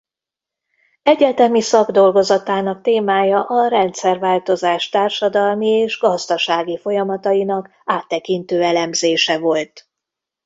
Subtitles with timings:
[1.03, 9.89] Egyetemi szakdolgozatának témája a rendszerváltozás társadalmi és gazdasági folyamatainak áttekintő elemzése volt.